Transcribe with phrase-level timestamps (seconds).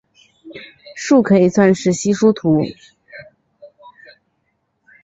[0.95, 2.63] 树可以算是稀疏图。